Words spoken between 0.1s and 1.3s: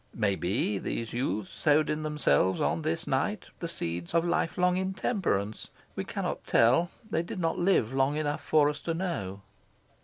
Maybe, these